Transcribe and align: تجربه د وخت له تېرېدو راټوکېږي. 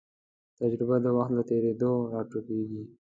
تجربه 0.59 0.97
د 1.05 1.07
وخت 1.17 1.31
له 1.37 1.43
تېرېدو 1.49 1.91
راټوکېږي. 2.13 2.83